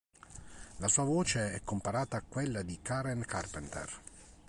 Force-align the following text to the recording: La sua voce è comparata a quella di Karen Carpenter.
La 0.79 0.87
sua 0.87 1.03
voce 1.03 1.53
è 1.53 1.61
comparata 1.63 2.17
a 2.17 2.23
quella 2.27 2.63
di 2.63 2.79
Karen 2.81 3.23
Carpenter. 3.23 3.99